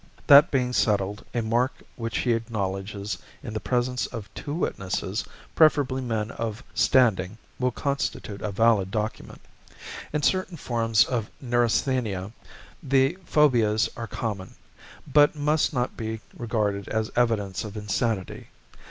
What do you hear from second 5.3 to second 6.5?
preferably men